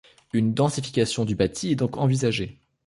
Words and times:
Une 0.33 0.55
densification 0.55 1.25
du 1.25 1.35
bâti 1.35 1.73
est 1.73 1.75
donc 1.75 1.97
envisagée. 1.97 2.57